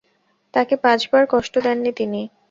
তাকে 0.53 0.75
পাঁচবার 0.83 1.23
কষ্ট 1.33 1.53
দেননি 1.65 1.91
তিনি। 1.97 2.21